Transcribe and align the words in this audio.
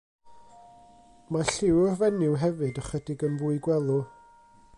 Mae 1.35 1.45
lliw'r 1.57 1.93
fenyw 2.01 2.33
hefyd 2.45 2.81
ychydig 2.85 3.27
yn 3.29 3.39
fwy 3.45 3.65
gwelw. 3.69 3.97